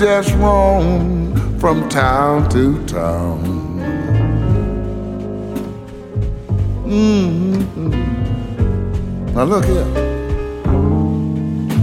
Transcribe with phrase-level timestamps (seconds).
[0.00, 3.44] just roam from town to town.
[6.86, 7.90] Mm-hmm.
[9.34, 9.84] Now look here.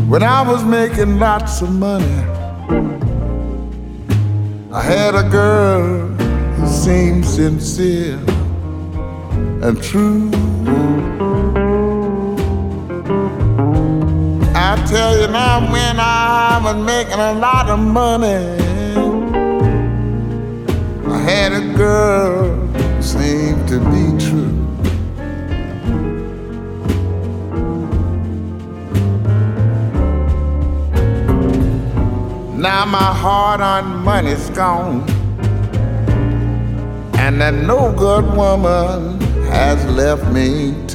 [0.10, 2.24] When I was making lots of money,
[4.74, 6.08] I had a girl
[6.56, 8.18] who seemed sincere
[9.62, 10.32] and true.
[14.98, 18.42] Tell you now, when I was making a lot of money,
[21.16, 22.58] I had a girl
[23.00, 24.58] seemed to be true.
[32.58, 35.08] Now my hard-earned money's gone,
[37.24, 40.87] and that no good woman has left me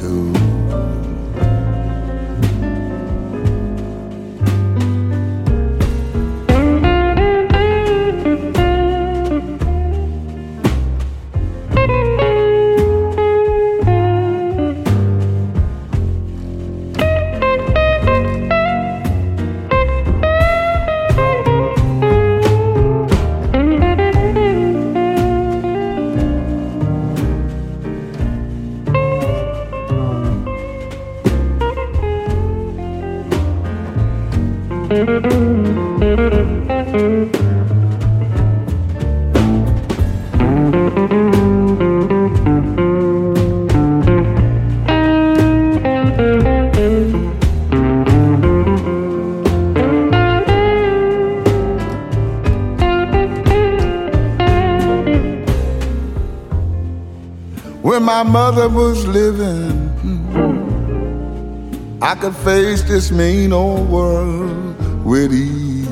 [58.53, 62.03] mother was living, hmm.
[62.03, 65.87] I could face this mean old world with ease.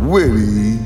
[0.00, 0.80] With ease.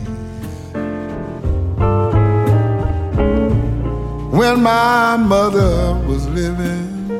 [4.38, 7.11] When my mother was living,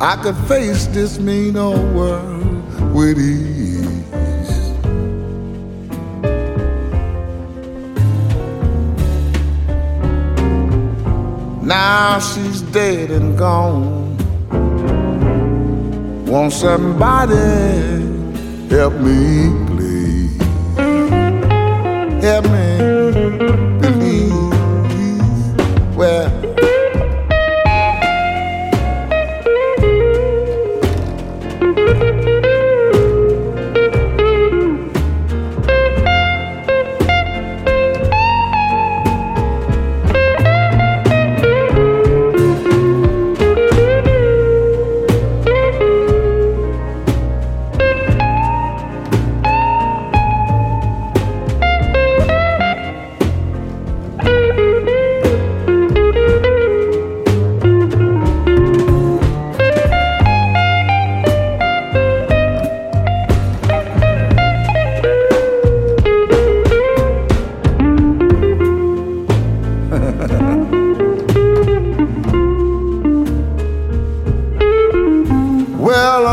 [0.00, 3.59] I could face this mean old world with ease.
[13.40, 14.16] Gone.
[16.26, 17.34] Won't somebody
[18.68, 20.42] help me, please?
[22.22, 22.69] Help me,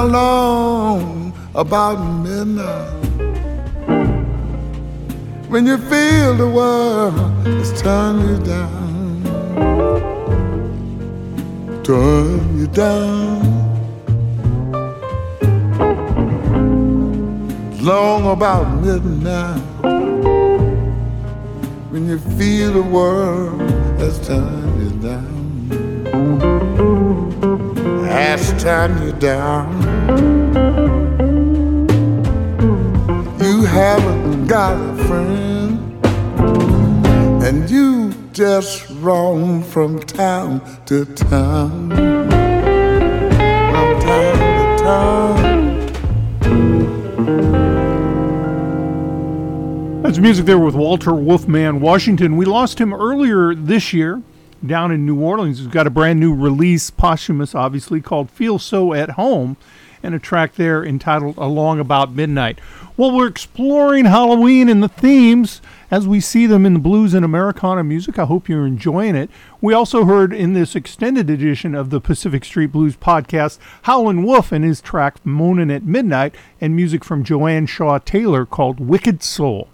[0.08, 2.94] alone about midnight.
[5.50, 9.24] When you feel the world is turning you down,
[11.84, 13.44] turn you down.
[17.82, 19.62] Long about midnight.
[21.92, 23.62] When you feel the world
[24.00, 25.38] has turned you down
[28.38, 29.87] has turned you down.
[33.48, 36.06] You haven't got a friend,
[37.46, 41.92] and you just roam from town to town.
[41.92, 42.30] From
[44.02, 45.88] town to town.
[50.02, 52.36] That's music there with Walter Wolfman Washington.
[52.36, 54.22] We lost him earlier this year.
[54.66, 58.92] down in New Orleans He's got a brand new release, posthumous obviously, called Feel So
[58.92, 59.56] at Home,
[60.08, 62.60] and a track there entitled Along About Midnight.
[62.96, 65.62] Well, we're exploring Halloween and the themes
[65.92, 68.18] as we see them in the blues and Americana music.
[68.18, 69.30] I hope you're enjoying it.
[69.60, 74.54] We also heard in this extended edition of the Pacific Street Blues podcast Howlin' Wolf
[74.54, 79.68] and his track Moanin' at Midnight and music from Joanne Shaw Taylor called Wicked Soul.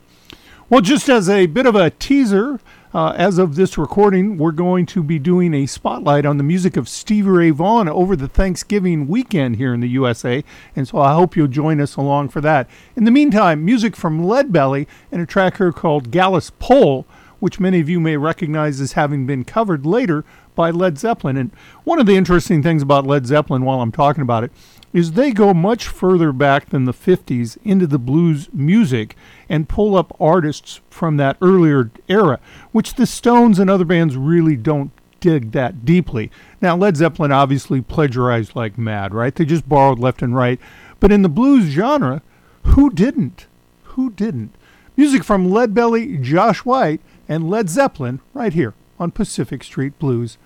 [0.67, 2.59] Well, just as a bit of a teaser,
[2.93, 6.77] uh, as of this recording, we're going to be doing a spotlight on the music
[6.77, 10.43] of Stevie Ray Vaughan over the Thanksgiving weekend here in the USA,
[10.75, 12.69] and so I hope you'll join us along for that.
[12.95, 17.07] In the meantime, music from Leadbelly and a track here called Gallus Pole,
[17.39, 20.23] which many of you may recognize as having been covered later
[20.53, 21.35] by Led Zeppelin.
[21.35, 21.51] And
[21.83, 24.51] one of the interesting things about Led Zeppelin, while I'm talking about it,
[24.93, 29.15] is they go much further back than the 50s into the blues music
[29.49, 32.39] and pull up artists from that earlier era,
[32.71, 36.29] which the Stones and other bands really don't dig that deeply.
[36.61, 39.33] Now, Led Zeppelin obviously plagiarized like mad, right?
[39.33, 40.59] They just borrowed left and right.
[40.99, 42.21] But in the blues genre,
[42.63, 43.47] who didn't?
[43.83, 44.53] Who didn't?
[44.95, 50.37] Music from Leadbelly, Josh White, and Led Zeppelin right here on Pacific Street Blues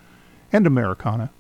[0.54, 1.32] and Americana.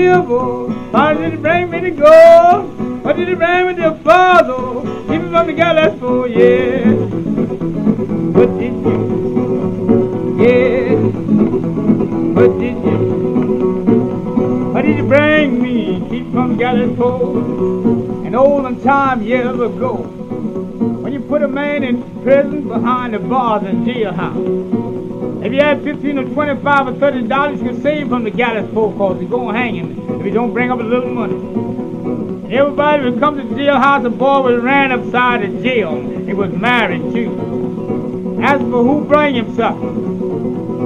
[0.00, 0.72] Silver?
[0.92, 3.04] Why did he bring me the gold?
[3.04, 4.62] Why did he bring me the father?
[5.08, 6.84] Keep me from the gallows for yeah.
[8.36, 9.00] What did you?
[10.42, 10.96] Yeah.
[12.36, 12.98] What did you?
[14.72, 15.76] Why did you bring me?
[16.10, 18.26] Keep from the gallows for?
[18.26, 19.94] An olden time years ago.
[21.02, 24.79] When you put a man in prison behind the bars in jailhouse.
[25.42, 28.70] If you have 15 or 25 or 30 dollars, you can save from the gallows
[28.74, 32.54] pole cause you're going to hang him if you don't bring up a little money.
[32.54, 35.98] Everybody would come to the jailhouse, the boy was ran upside the jail.
[36.26, 38.38] He was married too.
[38.42, 39.78] As for who bring himself,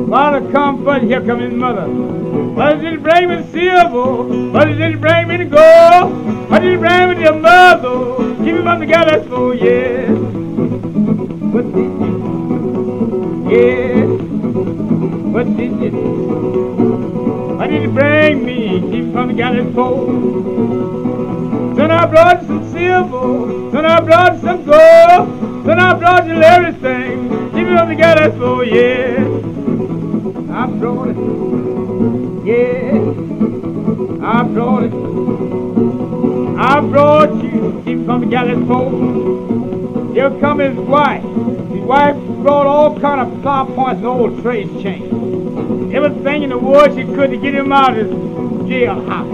[0.09, 1.89] Father come first, here come his mother.
[1.89, 4.51] What did he bring me silver?
[4.53, 6.63] What didn't bring me the gold?
[6.63, 8.35] He bring me the mother?
[8.45, 10.09] Keep him on the gallows pole, yeah.
[13.51, 14.09] You?
[14.09, 14.14] Yeah.
[15.45, 15.91] What did you
[17.69, 20.07] did bring me deep from the gallows pole?
[21.77, 23.71] Son, I brought some silver.
[23.71, 25.67] Son, I brought some gold.
[25.67, 27.29] Son, I brought you everything.
[27.53, 29.19] Keep on the gallows pole, yeah.
[30.51, 31.17] I brought it.
[32.47, 32.95] Yeah.
[34.27, 34.95] I brought it.
[36.59, 40.15] I brought you deep from the gallows pole.
[40.15, 41.23] Here come his wife.
[41.23, 45.24] His wife brought all kind of plow points and old trade chains
[45.95, 48.11] everything in the world she could to get him out of his
[48.69, 49.31] jailhouse.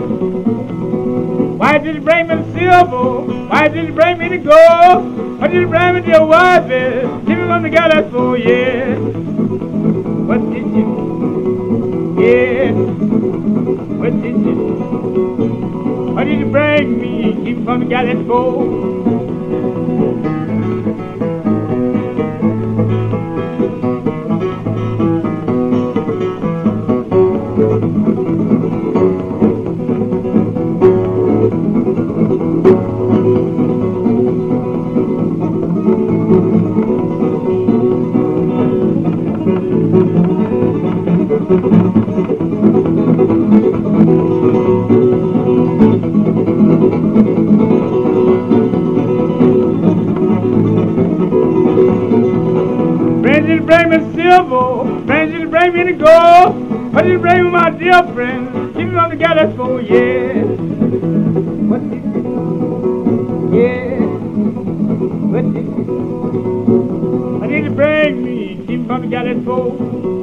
[1.56, 3.46] Why did you bring me the silver?
[3.48, 5.40] Why did you bring me the gold?
[5.40, 6.68] Why did you bring me to your wife?
[7.26, 8.96] Give me one together for yeah.
[10.28, 12.16] What did you?
[12.20, 12.72] Yeah.
[14.00, 14.54] What did you?
[16.14, 17.44] Why did you bring me?
[17.44, 19.19] Keep from the gallows for?
[69.46, 70.19] rainbow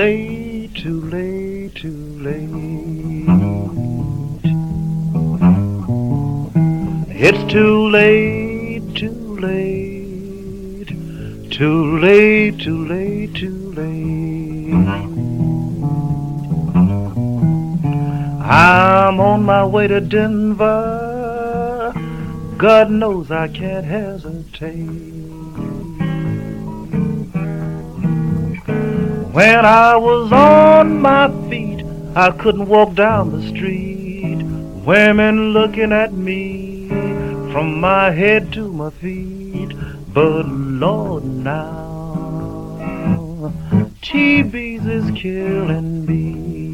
[0.00, 3.26] it on together for.
[7.12, 10.88] It's too late, too late.
[11.50, 14.72] Too late, too late, too late.
[18.42, 21.92] I'm on my way to Denver.
[22.56, 25.19] God knows I can't hesitate.
[29.32, 31.84] When I was on my feet,
[32.16, 34.42] I couldn't walk down the street.
[34.84, 36.88] Women looking at me
[37.52, 39.70] from my head to my feet.
[40.12, 41.90] But Lord, now
[44.02, 46.70] TB's is killing me.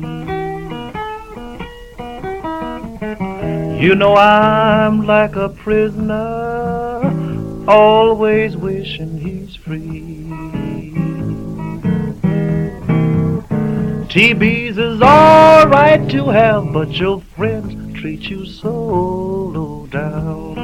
[3.84, 7.02] You know I'm like a prisoner,
[7.68, 10.25] always wishing he's free.
[14.16, 20.56] TB's is alright to have, but your friends treat you so low down.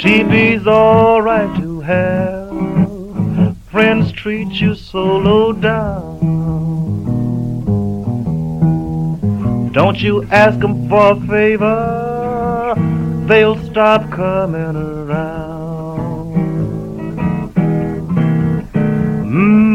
[0.00, 6.18] TB's alright to have, friends treat you so low down.
[9.72, 12.74] Don't you ask them for a favor,
[13.28, 15.62] they'll stop coming around.
[19.32, 19.71] Mmm,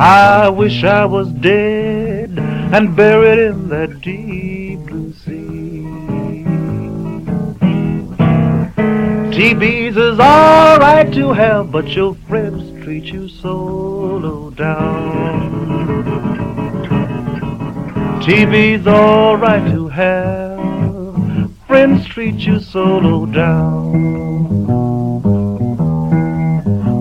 [0.00, 5.84] I wish I was dead and buried in that deep blue sea.
[9.36, 15.50] TB's is alright to have, but your friends treat you so low down.
[18.22, 24.30] TB's alright to have, friends treat you so low down.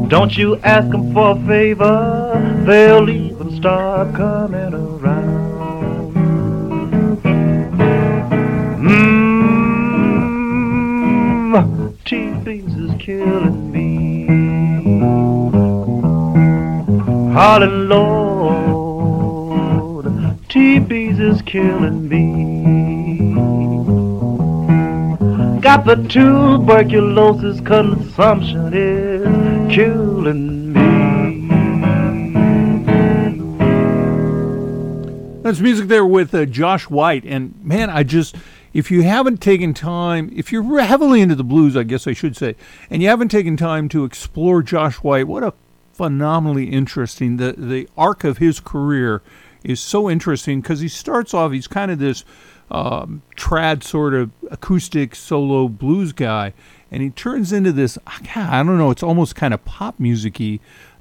[0.10, 2.19] Don't you ask them for a favor,
[2.66, 6.14] they'll even start coming around.
[8.80, 9.50] Mmm,
[12.06, 14.28] TB's is killing me.
[17.34, 18.06] Holly Lord,
[20.50, 22.30] TB's is killing me.
[25.62, 30.59] Got the tuberculosis consumption is killing
[35.50, 37.26] That's music there with uh, Josh White.
[37.26, 38.36] And man, I just,
[38.72, 42.38] if you haven't taken time, if you're heavily into the blues, I guess I should
[42.38, 42.56] say,
[42.92, 45.56] and you haven't taken time to explore Josh White, what a
[45.92, 49.24] phenomenally interesting, the, the arc of his career
[49.64, 52.24] is so interesting because he starts off, he's kind of this
[52.70, 56.54] um, trad sort of acoustic solo blues guy.
[56.92, 60.40] And he turns into this, I don't know, it's almost kind of pop music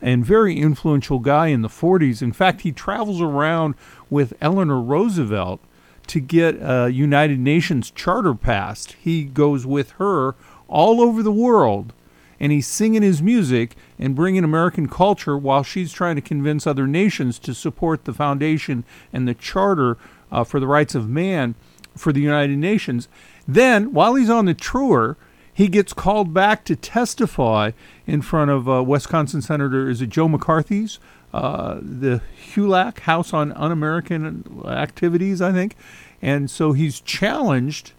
[0.01, 2.23] and very influential guy in the 40s.
[2.23, 3.75] In fact, he travels around
[4.11, 5.61] with Eleanor Roosevelt
[6.09, 8.93] to get a United Nations charter passed.
[8.93, 10.35] He goes with her
[10.69, 11.93] all over the world
[12.41, 16.87] and he's singing his music and bringing American culture while she's trying to convince other
[16.87, 19.99] nations to support the foundation and the charter
[20.31, 21.55] uh, for the rights of man
[21.97, 23.09] for the United Nations.
[23.47, 25.17] Then, while he's on the tour,
[25.53, 27.73] he gets called back to testify
[28.07, 31.01] in front of uh, Wisconsin Senator, is it Joe McCarthy's?
[31.33, 32.23] Uh, the
[32.55, 35.77] HUAC, House on Un American Activities, I think.
[36.23, 37.93] And so he's challenged,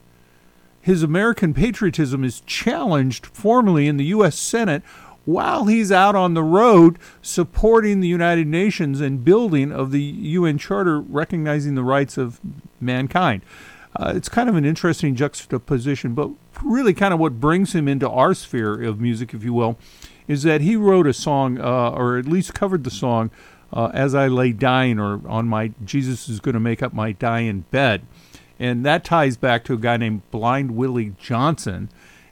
[0.81, 4.37] his American patriotism is challenged formally in the U.S.
[4.37, 4.83] Senate
[5.25, 10.57] while he's out on the road supporting the United Nations and building of the UN
[10.57, 12.39] Charter recognizing the rights of
[12.81, 13.43] mankind.
[13.95, 16.29] Uh, it's kind of an interesting juxtaposition, but
[16.63, 19.77] really kind of what brings him into our sphere of music, if you will,
[20.29, 23.31] is that he wrote a song, uh, or at least covered the song,
[23.73, 27.11] uh, As I Lay Dying, or on my Jesus is Going to Make Up My
[27.11, 28.03] Dying Bed.
[28.59, 31.89] And that ties back to a guy named Blind Willie Johnson.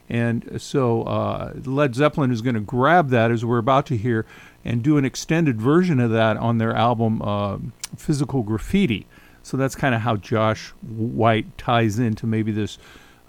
[0.07, 4.25] And so uh, Led Zeppelin is going to grab that, as we're about to hear,
[4.63, 7.57] and do an extended version of that on their album uh,
[7.97, 9.07] Physical Graffiti.
[9.41, 12.77] So that's kind of how Josh White ties into maybe this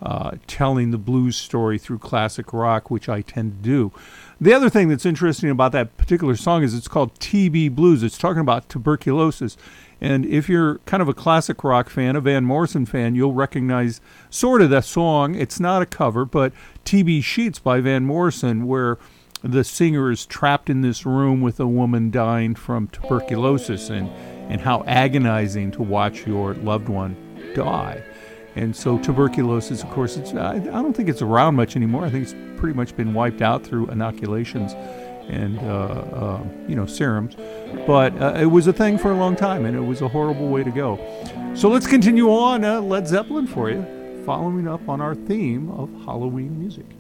[0.02, 3.92] uh, telling the blues story through classic rock, which I tend to do.
[4.40, 8.04] The other thing that's interesting about that particular song is it's called TB Blues.
[8.04, 9.56] It's talking about tuberculosis.
[10.00, 14.00] And if you're kind of a classic rock fan, a Van Morrison fan, you'll recognize
[14.30, 15.34] sort of that song.
[15.34, 16.52] It's not a cover, but
[16.84, 18.96] TB Sheets by Van Morrison, where
[19.42, 24.08] the singer is trapped in this room with a woman dying from tuberculosis and,
[24.48, 27.16] and how agonizing to watch your loved one
[27.54, 28.04] die.
[28.58, 32.04] And so tuberculosis, of course, I, I don't think it's around much anymore.
[32.04, 34.72] I think it's pretty much been wiped out through inoculations
[35.28, 37.36] and uh, uh, you know serums.
[37.86, 40.48] But uh, it was a thing for a long time, and it was a horrible
[40.48, 40.98] way to go.
[41.54, 45.88] So let's continue on uh, Led Zeppelin for you, following up on our theme of
[46.04, 46.97] Halloween music.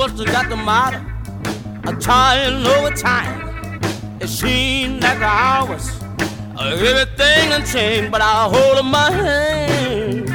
[0.00, 1.04] What's got the matter.
[1.84, 3.78] I'm trying over time.
[4.18, 5.90] It seems like hours,
[6.58, 10.30] everything done changed, but I hold in my hand.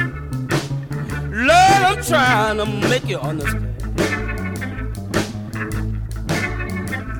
[1.32, 3.74] Lord, I'm trying to make you understand.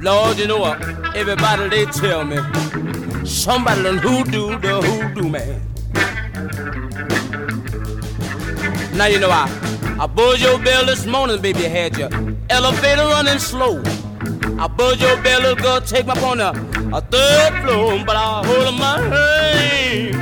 [0.04, 0.80] Lord, you know what?
[1.16, 2.36] Everybody they tell me
[3.24, 5.62] somebody done hoodoo the hoodoo man.
[8.96, 9.48] Now you know I
[9.98, 11.62] I buzzed your bell this morning, baby.
[11.62, 13.82] You had your elevator running slow.
[14.58, 16.50] I buzzed your bell, little girl, take me up on a,
[16.96, 20.16] a third floor, but I hold my hand.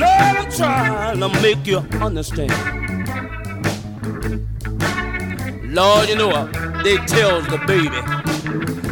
[0.00, 2.50] Lord, I'm trying to make you understand.
[5.72, 6.50] Lord, you know?
[6.82, 8.00] They tells the baby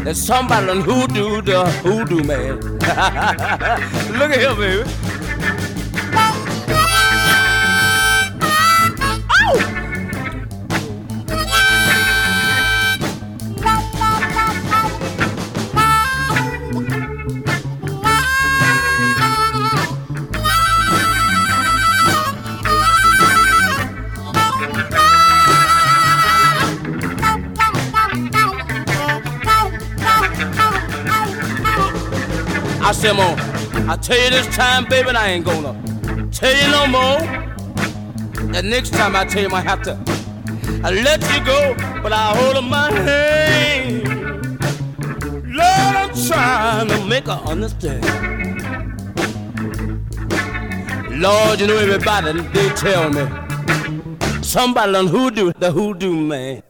[0.05, 2.61] that somebody done hoodoo the hoodoo man.
[4.19, 5.08] Look at him, baby.
[33.15, 33.37] Mom,
[33.89, 35.73] I tell you this time, baby, I ain't gonna
[36.31, 37.19] tell you no more.
[38.53, 40.19] The next time I tell you, I have to
[40.85, 44.09] I let you go, but I hold in my hand.
[45.47, 48.05] Lord, I'm trying to make her understand.
[51.21, 53.27] Lord, you know everybody, they tell me
[54.41, 56.63] somebody on hoodoo, the hoodoo man.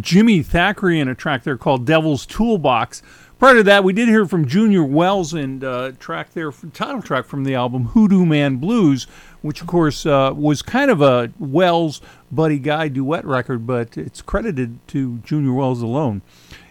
[0.00, 3.02] Jimmy Thackery and a track there called Devil's Toolbox.
[3.38, 7.24] Prior to that, we did hear from Junior Wells and uh, track there, title track
[7.24, 9.06] from the album Hoodoo Man Blues,
[9.42, 12.00] which of course uh, was kind of a Wells
[12.32, 16.22] Buddy Guy duet record, but it's credited to Junior Wells alone.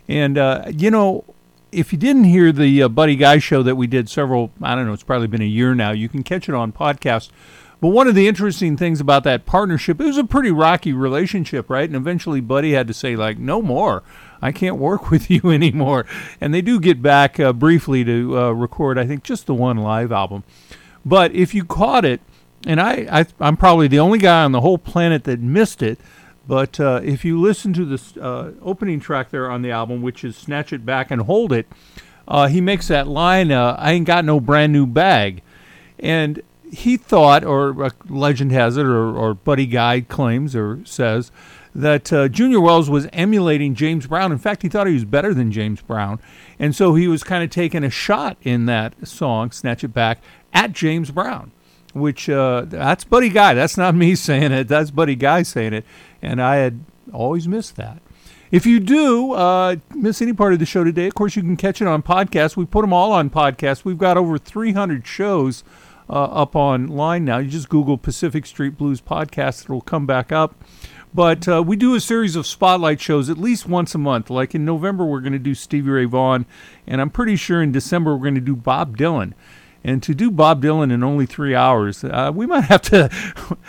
[0.10, 1.24] And uh, you know,
[1.72, 4.86] if you didn't hear the uh, Buddy Guy show that we did several, I don't
[4.86, 5.92] know, it's probably been a year now.
[5.92, 7.30] You can catch it on podcast.
[7.80, 11.70] But one of the interesting things about that partnership, it was a pretty rocky relationship,
[11.70, 11.88] right?
[11.88, 14.04] And eventually Buddy had to say, like, no more.
[14.42, 16.06] I can't work with you anymore.
[16.42, 19.78] And they do get back uh, briefly to uh, record, I think, just the one
[19.78, 20.44] live album.
[21.06, 22.20] But if you caught it,
[22.66, 26.00] and I, I, I'm probably the only guy on the whole planet that missed it,
[26.48, 30.24] but uh, if you listen to the uh, opening track there on the album, which
[30.24, 31.68] is Snatch It Back and Hold It,
[32.28, 35.42] uh, he makes that line, uh, I ain't got no brand new bag.
[36.00, 41.32] And he thought, or legend has it, or, or Buddy Guy claims or says,
[41.74, 44.32] that uh, Junior Wells was emulating James Brown.
[44.32, 46.20] In fact, he thought he was better than James Brown.
[46.58, 50.20] And so he was kind of taking a shot in that song, Snatch It Back,
[50.54, 51.52] at James Brown,
[51.94, 53.54] which uh, that's Buddy Guy.
[53.54, 54.68] That's not me saying it.
[54.68, 55.86] That's Buddy Guy saying it.
[56.22, 58.02] And I had always missed that.
[58.50, 61.58] If you do uh, miss any part of the show today, of course, you can
[61.58, 62.56] catch it on podcast.
[62.56, 63.84] We put them all on podcast.
[63.84, 65.64] We've got over 300 shows
[66.10, 67.38] uh, up online now.
[67.38, 70.56] You just Google Pacific Street Blues Podcast, it'll come back up.
[71.14, 74.30] But uh, we do a series of spotlight shows at least once a month.
[74.30, 76.46] Like in November, we're going to do Stevie Ray Vaughan,
[76.86, 79.34] and I'm pretty sure in December, we're going to do Bob Dylan.
[79.84, 83.10] And to do Bob Dylan in only three hours, uh, we might have to.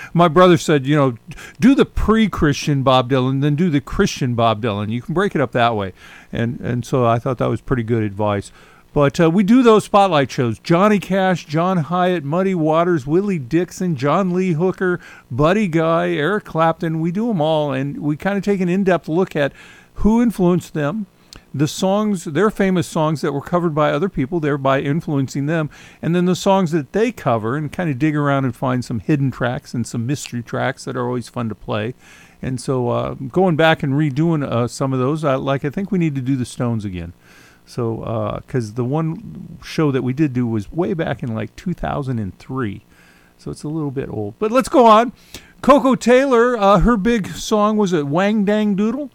[0.12, 1.16] my brother said, you know,
[1.60, 4.90] do the pre-Christian Bob Dylan, then do the Christian Bob Dylan.
[4.90, 5.92] You can break it up that way,
[6.32, 8.50] and and so I thought that was pretty good advice.
[8.98, 10.58] But uh, we do those spotlight shows.
[10.58, 14.98] Johnny Cash, John Hiatt, Muddy Waters, Willie Dixon, John Lee Hooker,
[15.30, 16.98] Buddy Guy, Eric Clapton.
[16.98, 19.52] We do them all, and we kind of take an in-depth look at
[20.02, 21.06] who influenced them,
[21.54, 25.70] the songs, their famous songs that were covered by other people, thereby influencing them,
[26.02, 28.98] and then the songs that they cover, and kind of dig around and find some
[28.98, 31.94] hidden tracks and some mystery tracks that are always fun to play.
[32.42, 35.92] And so, uh, going back and redoing uh, some of those, uh, like I think
[35.92, 37.12] we need to do the Stones again.
[37.68, 41.54] So, because uh, the one show that we did do was way back in like
[41.54, 42.82] 2003.
[43.36, 44.38] So it's a little bit old.
[44.38, 45.12] But let's go on.
[45.60, 49.10] Koko Taylor, uh, her big song was it Wang Dang Doodle?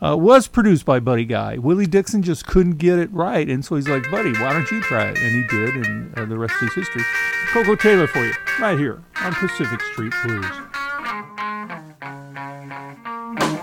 [0.00, 1.58] Uh, was produced by Buddy Guy.
[1.58, 4.80] Willie Dixon just couldn't get it right, and so he's like, "Buddy, why don't you
[4.80, 7.02] try it?" And he did, and uh, the rest is history.
[7.48, 10.46] Koko Taylor for you, right here on Pacific Street Blues.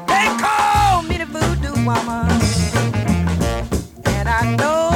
[0.07, 2.74] They call me the voodoo woman.
[4.45, 4.57] No.
[4.57, 4.94] know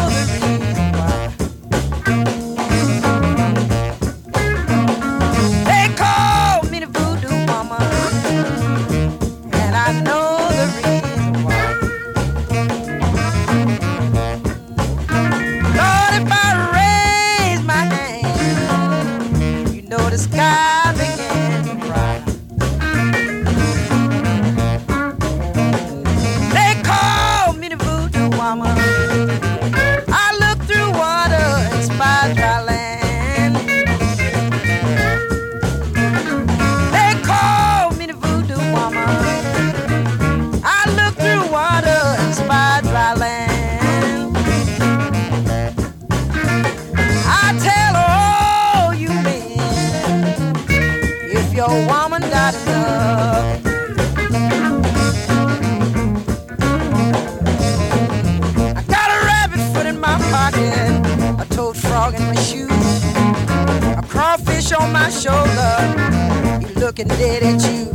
[65.09, 66.67] my shoulder.
[66.67, 67.89] He looking dead at you.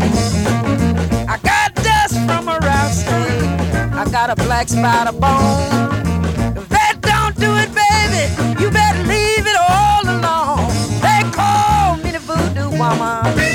[1.29, 3.93] I got dust from a rattlesnake.
[3.93, 6.57] I got a black spider of bone.
[6.57, 8.25] If that don't do it, baby,
[8.61, 10.71] you better leave it all alone.
[11.05, 13.54] They call me the voodoo woman.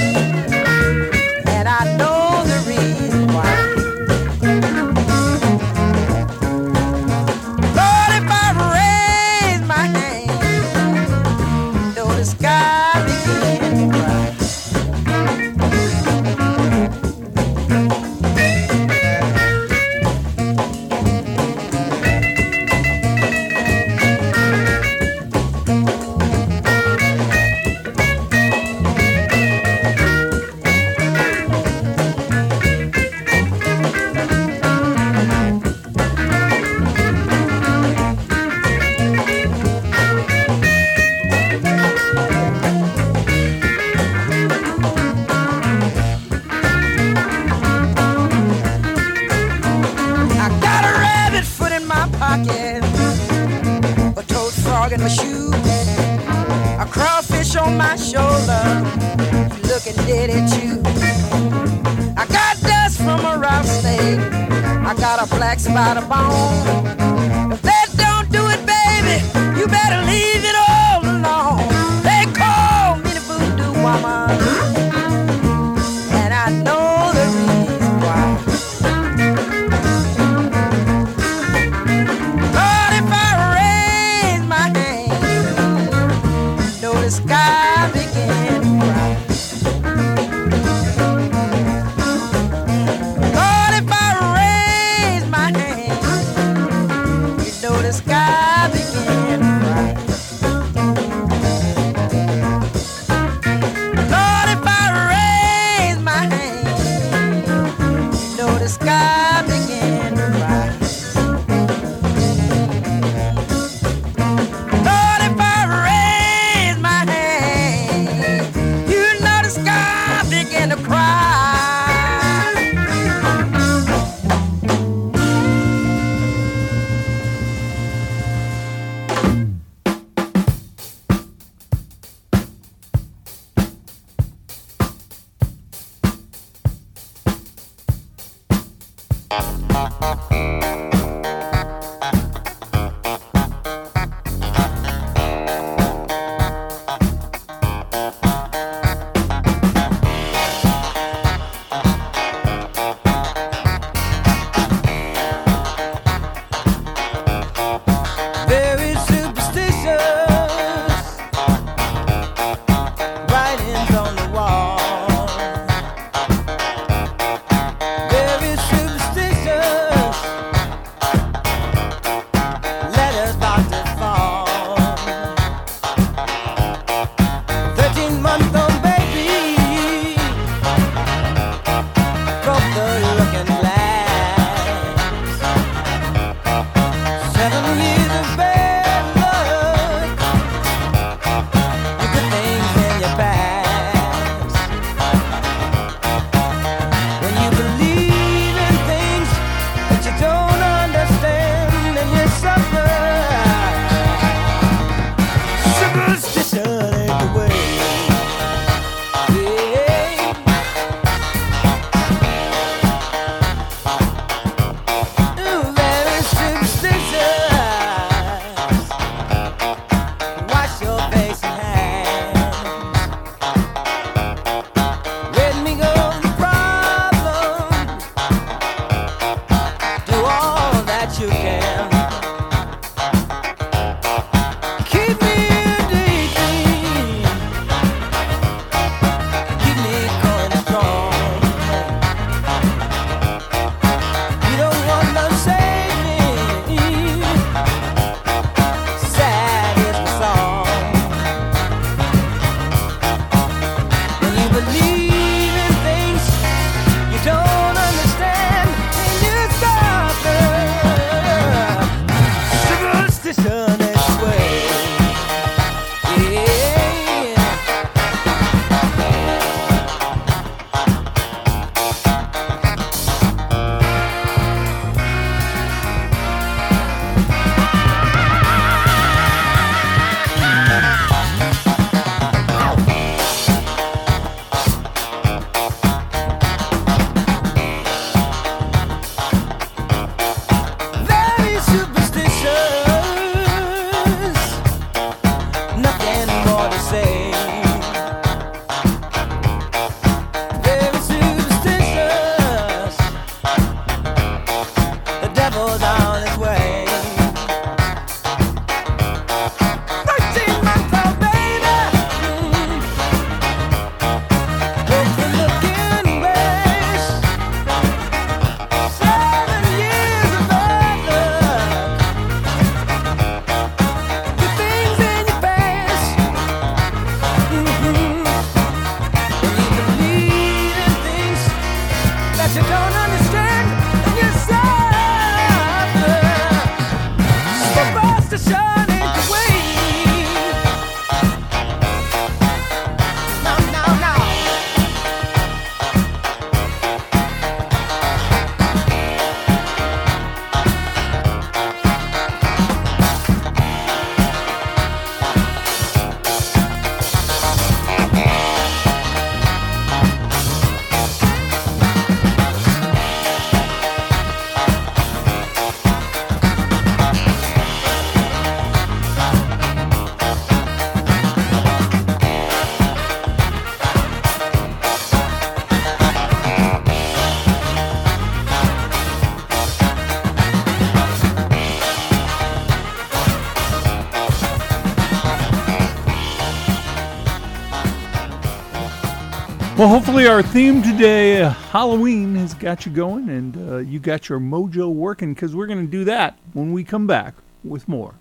[389.80, 391.36] Well, hopefully, our theme today,
[391.71, 395.86] Halloween, has got you going and uh, you got your mojo working because we're going
[395.86, 398.15] to do that when we come back with more.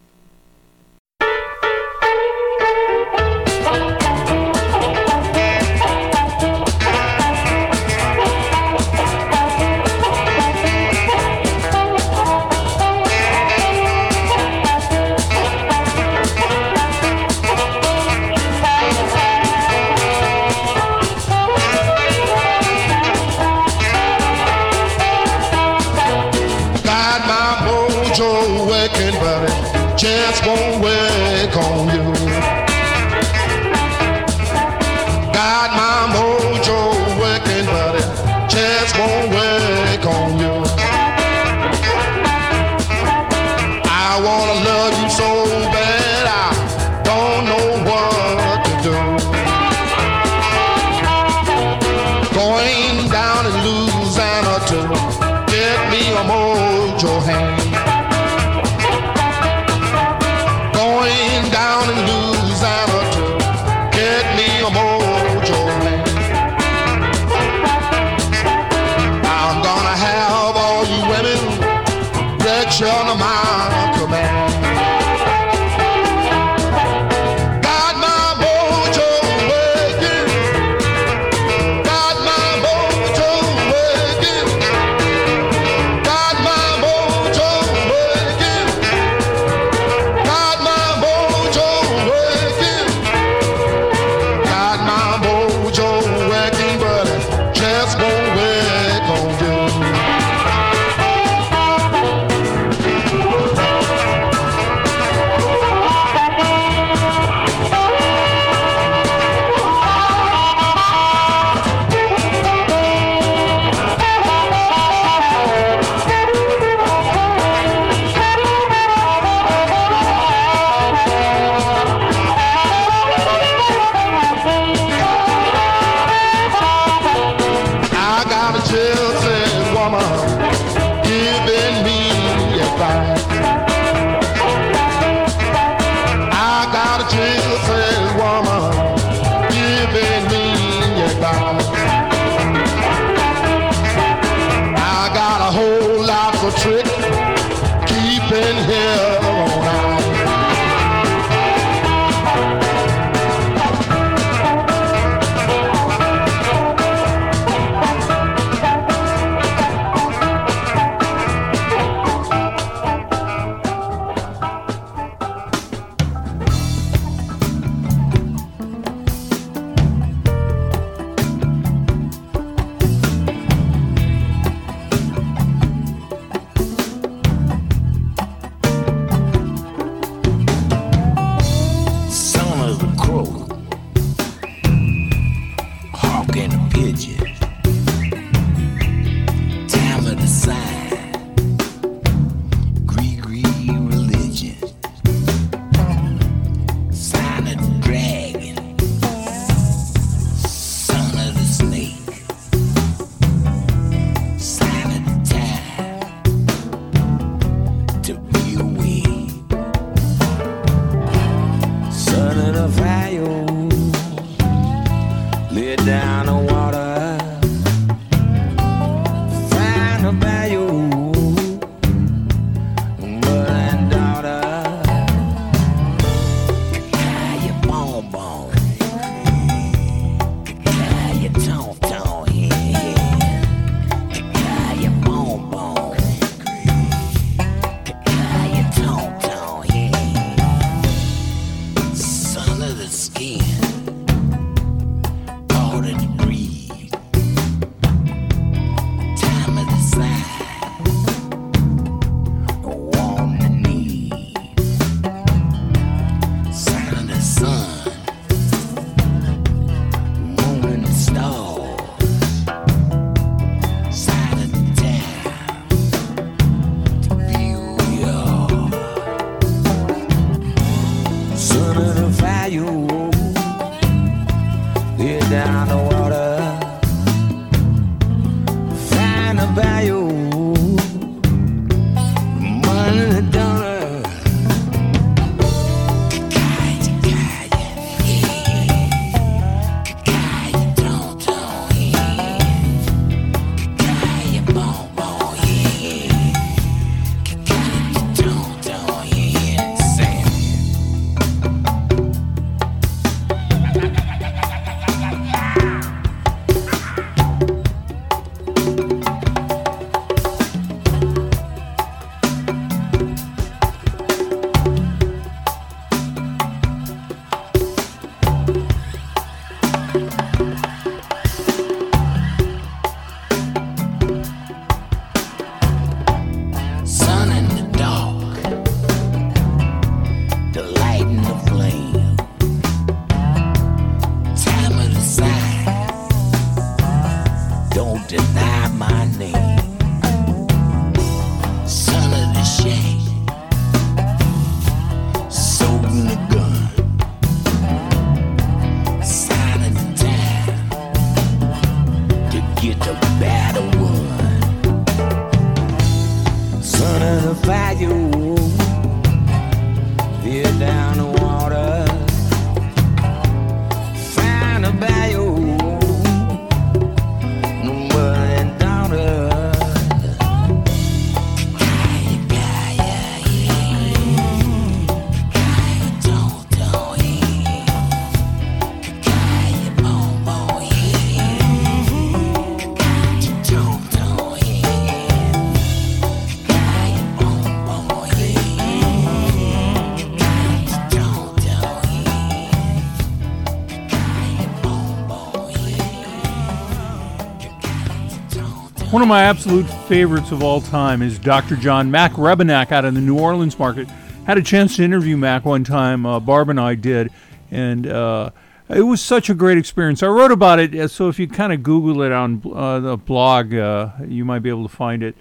[398.99, 401.55] One of my absolute favorites of all time is Dr.
[401.55, 403.89] John Mac Rebennack out of the New Orleans market.
[404.27, 407.13] Had a chance to interview Mac one time, uh, Barb and I did,
[407.53, 408.31] and uh,
[408.69, 410.03] it was such a great experience.
[410.03, 412.97] I wrote about it, uh, so if you kind of Google it on uh, the
[412.97, 415.15] blog, uh, you might be able to find it.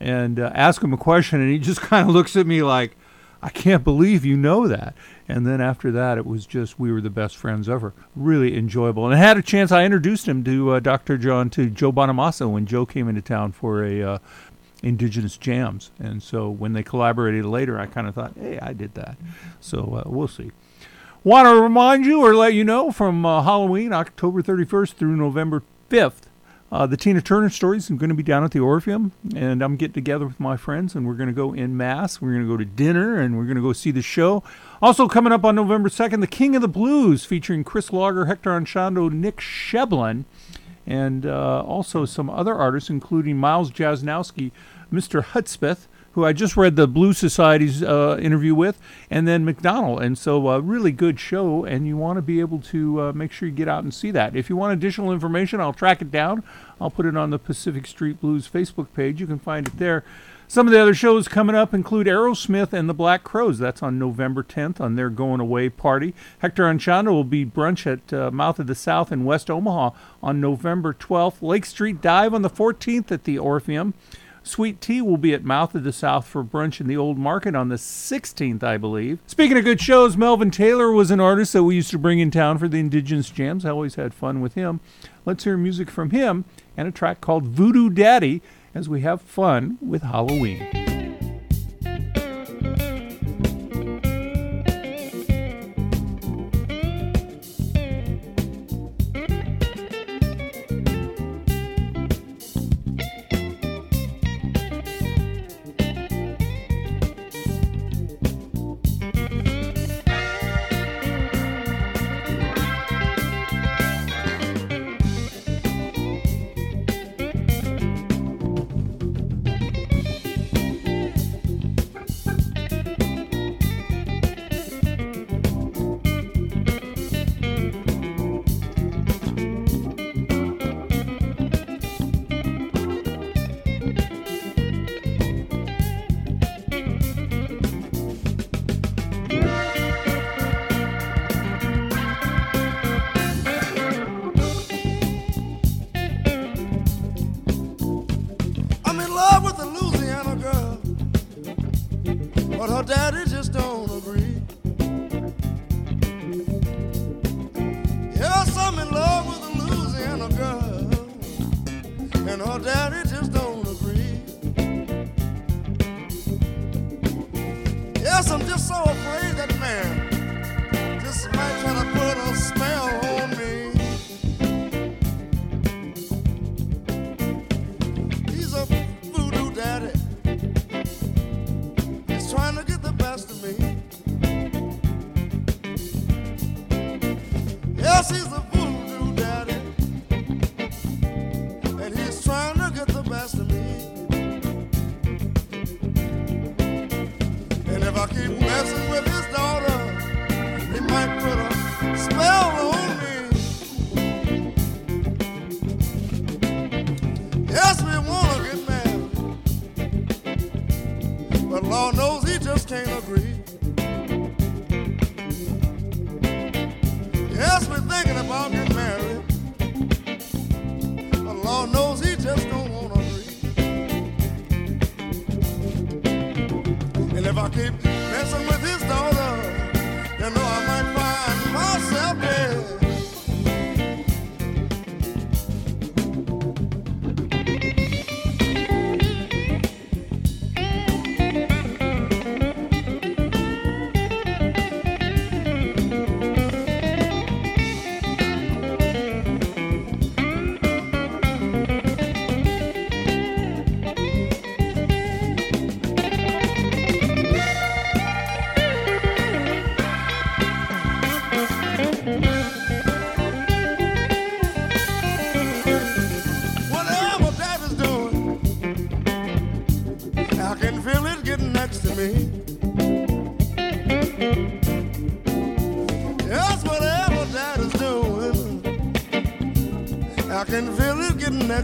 [0.00, 2.96] And uh, ask him a question, and he just kind of looks at me like,
[3.44, 4.94] I can't believe you know that.
[5.28, 7.92] And then after that, it was just we were the best friends ever.
[8.16, 9.04] Really enjoyable.
[9.04, 9.70] And I had a chance.
[9.70, 11.18] I introduced him to uh, Dr.
[11.18, 14.18] John to Joe Bonamassa when Joe came into town for a uh,
[14.82, 15.90] indigenous jams.
[15.98, 19.18] And so when they collaborated later, I kind of thought, hey, I did that.
[19.60, 20.50] So uh, we'll see.
[21.22, 25.62] Want to remind you or let you know from uh, Halloween, October 31st through November
[25.90, 26.28] 5th,
[26.74, 29.76] uh, the Tina Turner stories are going to be down at the Orpheum, and I'm
[29.76, 32.20] getting together with my friends, and we're going to go in mass.
[32.20, 34.42] We're going to go to dinner, and we're going to go see the show.
[34.82, 38.50] Also coming up on November 2nd, The King of the Blues, featuring Chris Lager, Hector
[38.50, 40.24] Anchondo, Nick Sheblin,
[40.84, 44.50] and uh, also some other artists, including Miles Jasnowski,
[44.92, 45.22] Mr.
[45.22, 50.00] Hudspeth, who I just read the Blues Society's uh, interview with, and then McDonald.
[50.00, 53.32] And so, a really good show, and you want to be able to uh, make
[53.32, 54.36] sure you get out and see that.
[54.36, 56.44] If you want additional information, I'll track it down.
[56.80, 59.20] I'll put it on the Pacific Street Blues Facebook page.
[59.20, 60.04] You can find it there.
[60.46, 63.58] Some of the other shows coming up include Aerosmith and the Black Crowes.
[63.58, 66.14] That's on November 10th on their going away party.
[66.40, 69.90] Hector Anchondo will be brunch at uh, Mouth of the South in West Omaha
[70.22, 71.40] on November 12th.
[71.40, 73.94] Lake Street Dive on the 14th at the Orpheum.
[74.46, 77.54] Sweet Tea will be at Mouth of the South for brunch in the Old Market
[77.54, 79.18] on the 16th, I believe.
[79.26, 82.30] Speaking of good shows, Melvin Taylor was an artist that we used to bring in
[82.30, 83.64] town for the Indigenous Jams.
[83.64, 84.80] I always had fun with him.
[85.26, 86.44] Let's hear music from him
[86.76, 88.42] and a track called Voodoo Daddy
[88.74, 90.93] as we have fun with Halloween.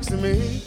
[0.01, 0.59] Next to me.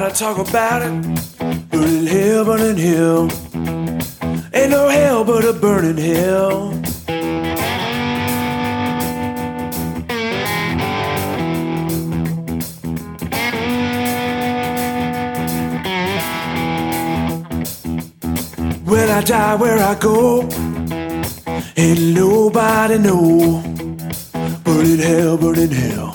[0.00, 1.70] Everybody talk about it.
[1.70, 3.22] Burning hell, burning hell.
[4.54, 6.70] Ain't no hell but a burning hell.
[18.84, 20.42] When I die, where I go,
[21.76, 23.62] ain't nobody know.
[24.62, 26.12] Burning hell, burning hell.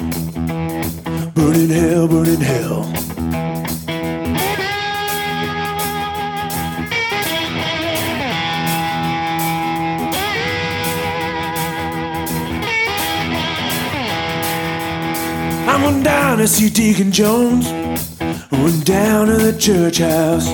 [1.35, 2.82] Burning hell, burning hell.
[16.43, 17.71] To see Deacon Jones.
[18.51, 20.49] Went down to the church house.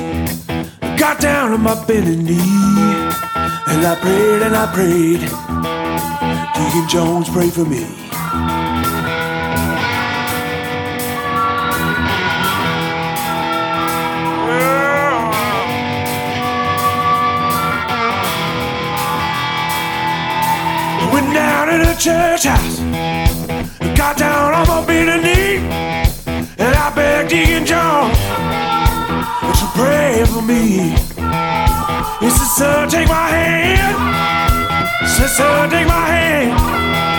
[0.99, 2.37] Got down on my bending knee.
[2.37, 5.21] And I prayed and I prayed.
[6.53, 7.87] Deacon Jones prayed for me.
[21.11, 22.79] Went down to the church house,
[24.79, 25.57] on bended knee,
[26.57, 28.11] and I begged Deacon John
[29.59, 30.95] to pray for me.
[32.19, 33.97] He said, son, take my hand.
[35.35, 37.18] Son, take my hand.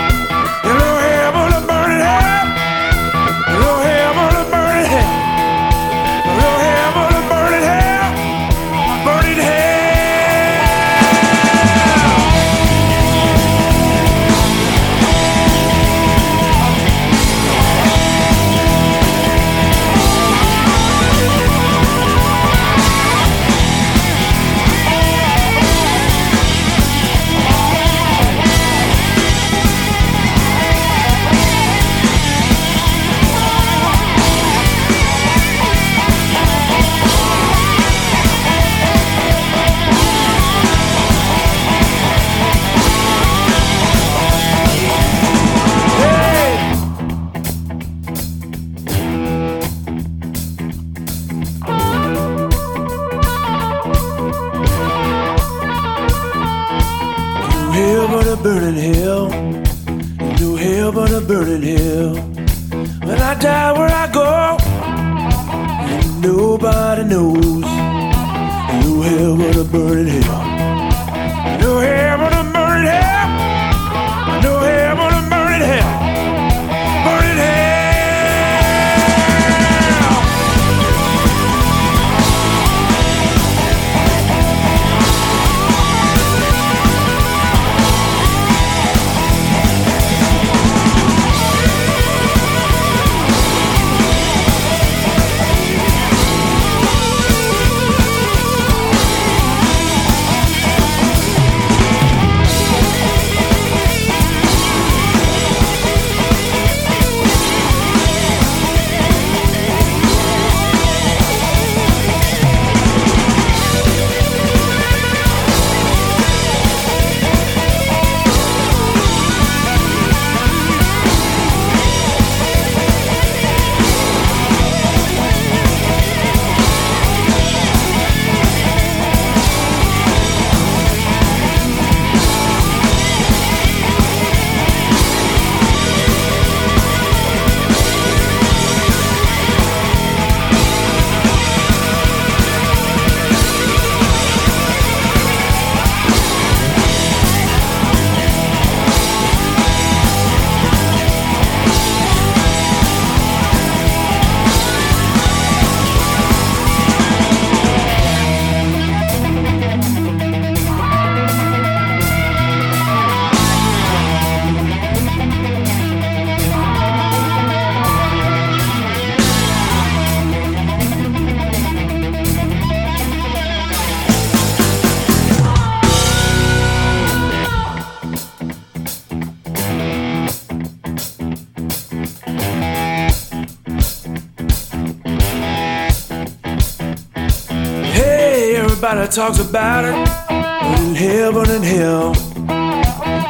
[189.11, 189.95] Talks about it.
[190.29, 192.15] Burning hell, burning hell.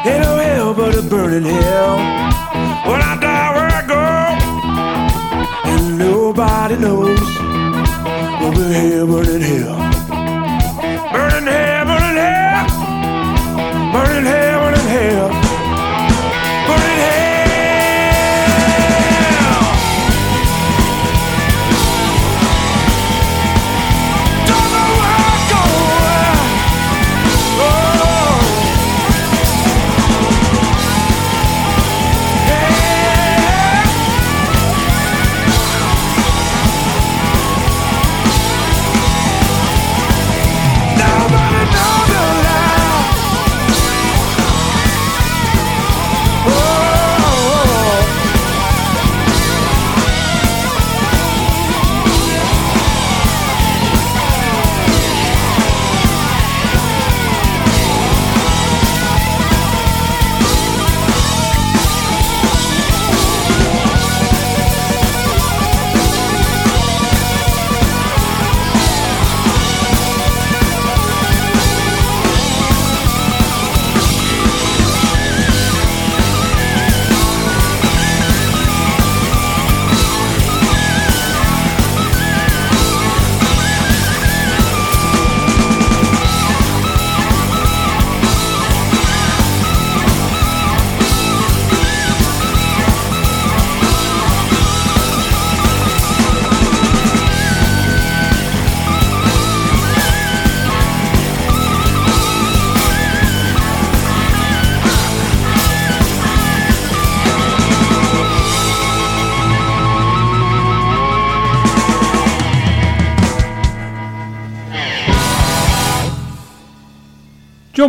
[0.04, 1.96] Ain't no hell but a burning hell.
[2.86, 3.98] When I die, where I go,
[5.70, 7.18] and nobody knows.
[8.40, 9.89] Burning hell, burning hell.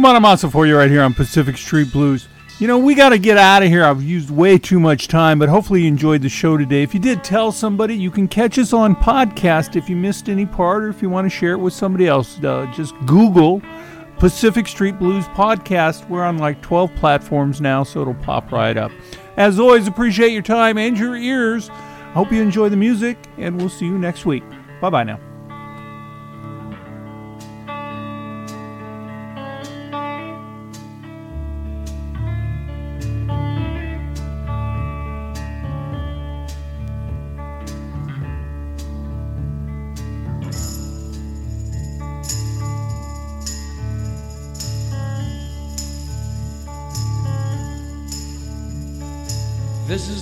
[0.02, 2.28] Bonamassa for you right here on Pacific Street Blues.
[2.60, 3.84] You know, we got to get out of here.
[3.84, 6.84] I've used way too much time, but hopefully you enjoyed the show today.
[6.84, 7.96] If you did, tell somebody.
[7.96, 11.26] You can catch us on podcast if you missed any part or if you want
[11.26, 12.44] to share it with somebody else.
[12.44, 13.62] Uh, just Google
[14.18, 16.08] Pacific Street Blues Podcast.
[16.08, 18.92] We're on like 12 platforms now, so it'll pop right up.
[19.38, 21.70] As always, appreciate your time and your ears.
[22.14, 24.44] Hope you enjoy the music, and we'll see you next week.
[24.80, 25.31] Bye bye now.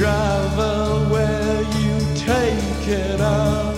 [0.00, 3.76] Driver, where you taking us?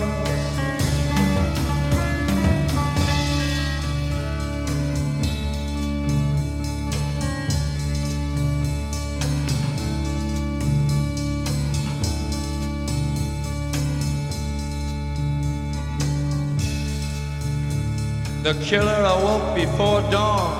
[18.43, 20.55] The killer awoke before dawn.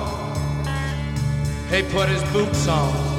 [1.70, 3.13] He put his boots on.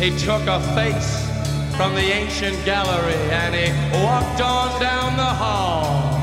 [0.00, 1.28] He took a face
[1.76, 3.70] from the ancient gallery and he
[4.02, 6.16] walked on down the hall.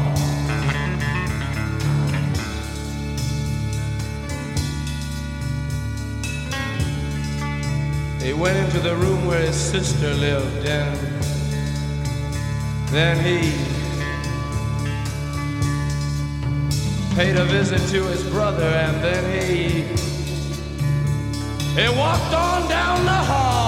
[8.19, 10.97] He went into the room where his sister lived and
[12.87, 13.51] then he
[17.15, 19.83] paid a visit to his brother and then he
[21.79, 23.66] he walked on down the hall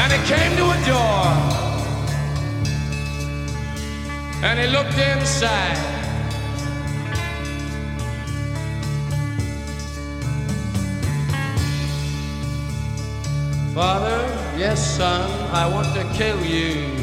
[0.00, 1.24] and he came to a door.
[4.42, 5.76] And he looked inside.
[13.74, 14.18] Father,
[14.58, 16.99] yes son, I want to kill you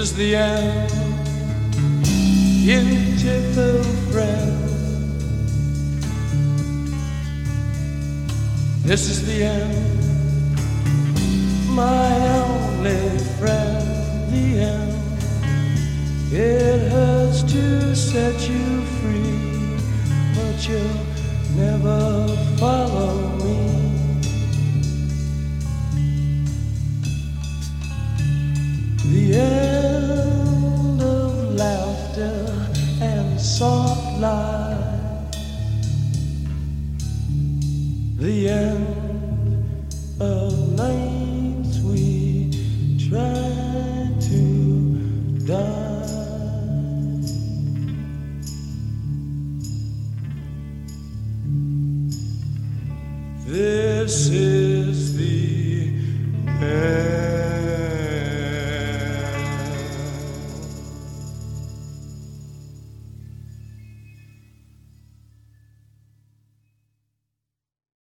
[0.00, 0.79] is the end,